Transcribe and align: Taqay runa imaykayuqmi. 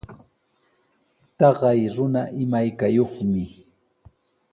Taqay 1.37 1.81
runa 1.95 2.21
imaykayuqmi. 2.43 3.45